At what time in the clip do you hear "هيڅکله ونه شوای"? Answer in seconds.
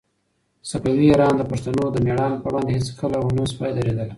2.77-3.71